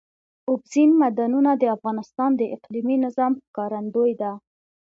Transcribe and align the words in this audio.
اوبزین 0.49 0.89
معدنونه 0.99 1.51
د 1.57 1.63
افغانستان 1.75 2.29
د 2.35 2.41
اقلیمي 2.55 2.97
نظام 3.05 3.31
ښکارندوی 3.45 4.11
ده. 4.21 4.31